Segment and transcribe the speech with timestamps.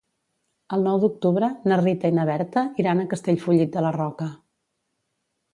[0.77, 4.33] El nou d'octubre na Rita i na Berta iran a Castellfollit de la Roca.